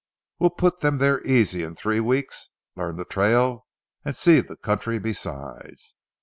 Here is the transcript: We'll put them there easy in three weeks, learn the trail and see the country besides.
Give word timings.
We'll 0.39 0.49
put 0.49 0.79
them 0.79 0.97
there 0.97 1.21
easy 1.27 1.61
in 1.61 1.75
three 1.75 1.99
weeks, 1.99 2.49
learn 2.75 2.95
the 2.95 3.05
trail 3.05 3.67
and 4.03 4.15
see 4.15 4.39
the 4.39 4.55
country 4.57 4.97
besides. 4.97 5.93